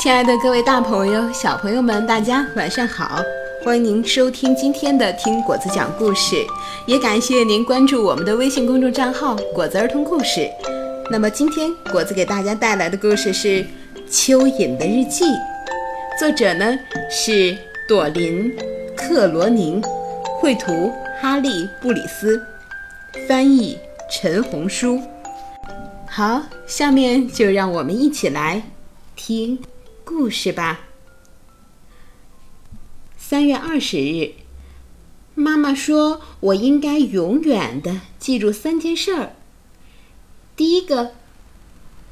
[0.00, 3.20] 亲爱的各位大朋友、小朋友们，大家晚上好！
[3.62, 6.36] 欢迎您收听今天的《听果子讲故事》，
[6.86, 10.48] 也感谢您关注我们的微信公众账号“果子儿童故事”。
[11.12, 13.62] 那么今天果子给大家带来的故事是
[14.10, 15.24] 《蚯蚓的日记》，
[16.18, 16.74] 作者呢
[17.10, 17.54] 是
[17.86, 18.50] 朵琳·
[18.96, 19.82] 克罗宁，
[20.40, 20.90] 绘图
[21.20, 22.42] 哈利·布里斯，
[23.28, 23.78] 翻译
[24.10, 24.98] 陈红书。
[26.08, 28.62] 好，下面就让我们一起来
[29.14, 29.58] 听
[30.10, 30.80] 故事吧。
[33.16, 34.32] 三月二十日，
[35.36, 39.36] 妈妈说我应该永远的记住三件事儿。
[40.56, 41.12] 第一个，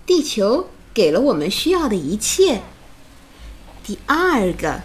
[0.06, 2.62] 地球给了我们需要的一切。
[3.82, 4.82] 第二个，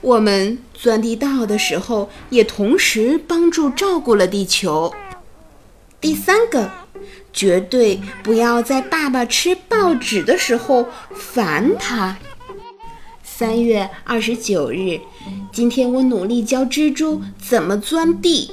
[0.00, 4.94] 我们钻地道的时候，也同时帮助照顾了地球。
[6.00, 6.70] 第三个，
[7.30, 12.16] 绝对不要在爸爸吃报纸的时候烦他。
[13.38, 14.98] 三月二十九日，
[15.52, 18.50] 今天我努力教蜘蛛怎么钻地。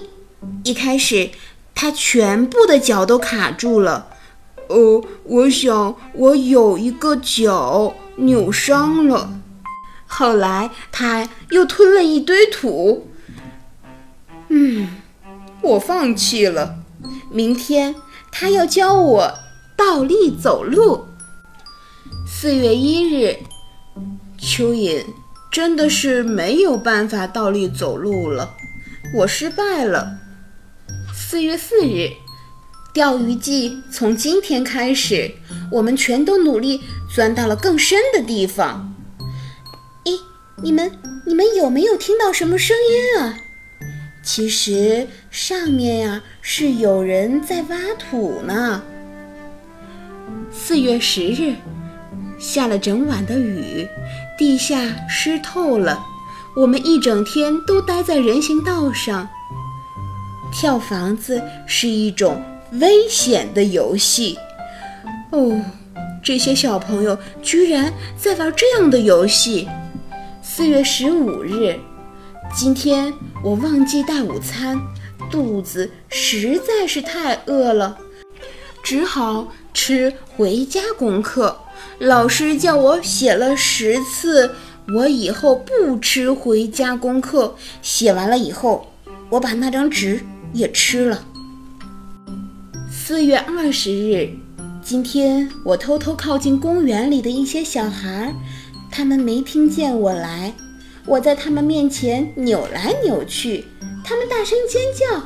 [0.63, 1.31] 一开始，
[1.73, 4.09] 它全部的脚都卡住了。
[4.67, 9.41] 哦，我想我有一个脚扭伤了。
[10.05, 13.07] 后来它又吞了一堆土。
[14.49, 14.87] 嗯，
[15.63, 16.75] 我放弃了。
[17.31, 17.95] 明天
[18.31, 19.33] 他要教我
[19.75, 21.05] 倒立走路。
[22.27, 23.39] 四月一日，
[24.45, 25.03] 蚯蚓
[25.51, 28.55] 真的是没有办法倒立走路了，
[29.15, 30.19] 我失败了。
[31.11, 32.11] 四月四日。
[32.93, 35.31] 钓鱼季从今天开始，
[35.71, 36.81] 我们全都努力
[37.13, 38.95] 钻到了更深的地方。
[40.05, 40.19] 咦，
[40.61, 40.91] 你们
[41.25, 43.37] 你们有没有听到什么声音啊？
[44.23, 48.83] 其实上面呀是有人在挖土呢。
[50.49, 51.55] 四月十日，
[52.47, 53.87] 下了整晚的雨，
[54.37, 56.03] 地下湿透了，
[56.55, 59.27] 我们一整天都待在人行道上。
[60.51, 62.41] 跳房子是一种。
[62.81, 64.37] 危险的游戏
[65.31, 65.61] 哦，
[66.21, 69.69] 这些小朋友居然在玩这样的游戏。
[70.41, 71.79] 四月十五日，
[72.53, 74.77] 今天我忘记带午餐，
[75.31, 77.97] 肚子实在是太饿了，
[78.83, 81.57] 只好吃回家功课。
[81.99, 84.51] 老师叫我写了十次，
[84.93, 87.55] 我以后不吃回家功课。
[87.81, 88.91] 写完了以后，
[89.29, 90.21] 我把那张纸
[90.53, 91.25] 也吃了。
[92.91, 94.29] 四月二十日，
[94.83, 98.35] 今天我偷偷靠近公园里的一些小孩，
[98.91, 100.53] 他们没听见我来。
[101.05, 103.65] 我在他们面前扭来扭去，
[104.03, 105.21] 他们大声尖叫，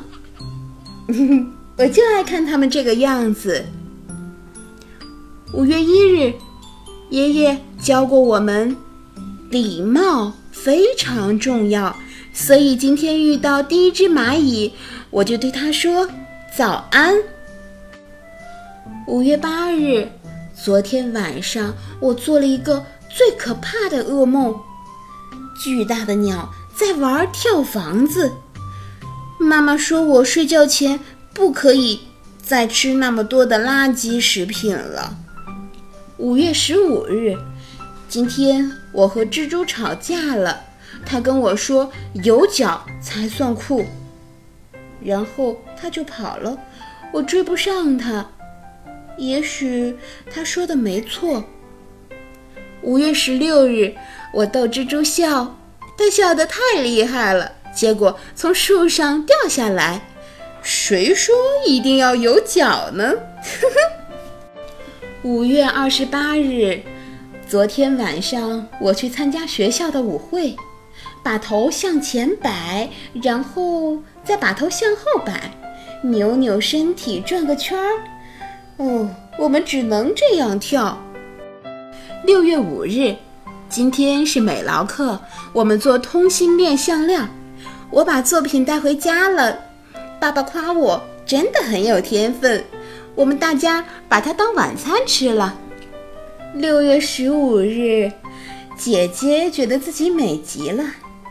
[1.77, 3.65] 我就爱看他们这个样子。
[5.53, 6.33] 五月一日，
[7.09, 8.77] 爷爷教过我们，
[9.49, 11.95] 礼貌非常重要，
[12.31, 14.71] 所以今天遇到第一只蚂蚁，
[15.09, 16.07] 我就对它说
[16.55, 17.15] 早安。
[19.07, 20.07] 五月八日，
[20.53, 24.55] 昨天晚上我做了一个最可怕的噩梦。
[25.59, 28.31] 巨大的鸟在玩跳房子。
[29.39, 30.99] 妈妈说我睡觉前
[31.33, 32.01] 不可以
[32.39, 35.17] 再吃那么多的垃圾食品了。
[36.19, 37.33] 五月十五日，
[38.09, 40.65] 今天我和蜘蛛吵架了，
[41.05, 43.85] 他跟我说有脚才算酷，
[45.01, 46.57] 然后他就跑了，
[47.13, 48.27] 我追不上他。
[49.17, 49.95] 也许
[50.29, 51.45] 他说的没错。
[52.81, 53.95] 五月十六日，
[54.33, 55.57] 我逗蜘蛛笑，
[55.97, 60.01] 它笑得太厉害了，结果从树上掉下来。
[60.61, 61.33] 谁说
[61.65, 63.05] 一定要有脚呢？
[63.05, 63.13] 呵
[63.71, 63.98] 呵
[65.23, 66.81] 五月二十八日，
[67.45, 70.55] 昨天晚上我去参加学校的舞会，
[71.21, 72.89] 把头向前摆，
[73.21, 75.51] 然后再把头向后摆，
[76.01, 77.89] 扭扭身体，转个圈儿。
[78.77, 80.97] 哦，我们只能这样跳。
[82.23, 83.13] 六月五日，
[83.67, 85.19] 今天是美劳课，
[85.51, 87.27] 我们做通心链项链。
[87.91, 89.59] 我把作品带回家了，
[90.17, 92.63] 爸爸夸我真的很有天分。
[93.15, 95.59] 我们大家把它当晚餐吃了。
[96.53, 98.11] 六月十五日，
[98.77, 100.83] 姐姐觉得自己美极了。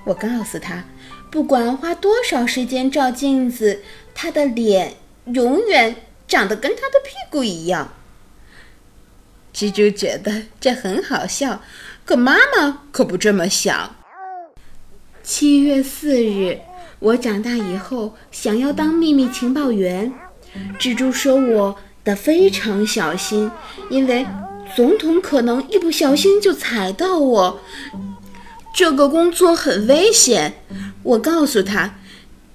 [0.05, 0.85] 我告诉她，
[1.31, 3.83] 不管花多少时间照镜子，
[4.15, 4.95] 她的脸
[5.27, 5.97] 永远。
[6.29, 7.95] 长得跟她的屁股一样。
[9.55, 11.63] 蜘蛛觉得这很好笑，
[12.05, 13.97] 可妈妈可不这么想。
[15.23, 16.59] 七月四日，
[16.99, 20.13] 我长大以后想要当秘密情报员。
[20.79, 23.51] 蜘蛛说我的非常小心，
[23.91, 24.27] 因为
[24.77, 27.61] 总统可能一不小心就踩到我。
[28.75, 30.63] 这个工作很危险，
[31.03, 31.95] 我告诉他。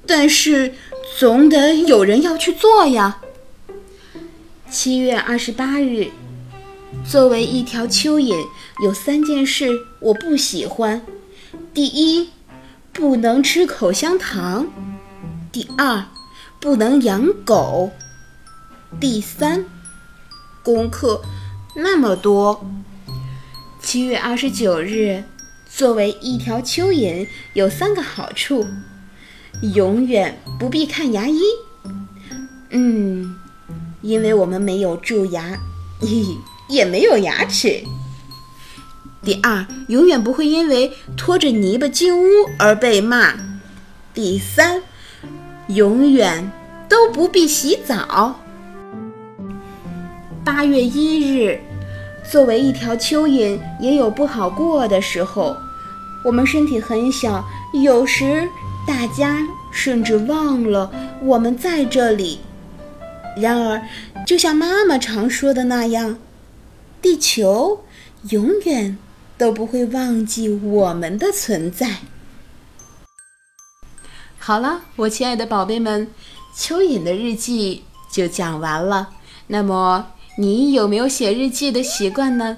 [0.05, 0.73] 但是
[1.17, 3.19] 总得有人要去做呀。
[4.69, 6.07] 七月二十八日，
[7.05, 8.35] 作为一条蚯蚓，
[8.83, 9.69] 有三件事
[9.99, 11.01] 我不喜欢：
[11.73, 12.29] 第一，
[12.91, 14.65] 不能吃口香糖；
[15.51, 16.05] 第二，
[16.63, 17.91] 不能养狗；
[18.97, 19.65] 第三，
[20.63, 21.21] 功课
[21.75, 22.65] 那么多。
[23.81, 25.25] 七月二十九日，
[25.69, 28.65] 作为一条蚯蚓，有三个好处。
[29.73, 31.41] 永远不必看牙医。
[32.69, 33.35] 嗯，
[34.01, 35.59] 因为我们没有蛀牙，
[36.69, 37.83] 也没有牙齿。
[39.21, 42.25] 第二，永远不会因为拖着泥巴进屋
[42.57, 43.33] 而被骂。
[44.13, 44.81] 第三，
[45.67, 46.51] 永远
[46.89, 48.39] 都不必洗澡。
[50.43, 51.59] 八月一日，
[52.29, 55.55] 作为一条蚯蚓，也有不好过的时候。
[56.25, 57.43] 我们身体很小，
[57.73, 58.47] 有时。
[58.85, 62.41] 大家甚至忘了我们在这里。
[63.37, 63.81] 然而，
[64.27, 66.17] 就像妈妈常说的那样，
[67.01, 67.85] 地球
[68.31, 68.97] 永远
[69.37, 71.99] 都不会忘记我们的存在。
[74.45, 76.05] 好了，我亲爱的宝贝们，
[76.53, 79.11] 蚯蚓的日记就讲完了。
[79.47, 80.07] 那么，
[80.37, 82.57] 你有没有写日记的习惯呢？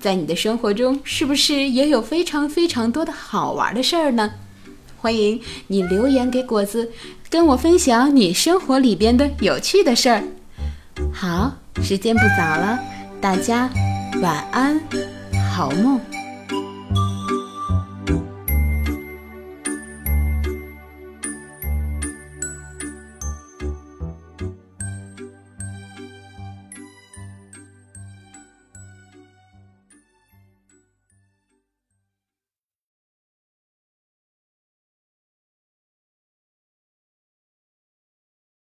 [0.00, 4.32] 在你的生活中，是不是也有非常非常多的好玩的事儿呢？
[4.96, 6.90] 欢迎你留言给果子，
[7.30, 10.24] 跟我分享你生活里边的有趣的事儿。
[11.14, 12.76] 好，时间不早了，
[13.20, 13.70] 大家
[14.20, 14.80] 晚安，
[15.54, 16.00] 好梦。